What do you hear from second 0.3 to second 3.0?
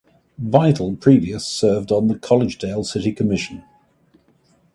Vital previous served on the Collegedale